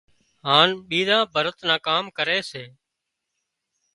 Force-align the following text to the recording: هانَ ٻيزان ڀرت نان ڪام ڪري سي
هانَ 0.47 0.69
ٻيزان 0.87 1.21
ڀرت 1.33 1.57
نان 1.67 1.79
ڪام 1.87 2.03
ڪري 2.17 2.39
سي 2.49 2.63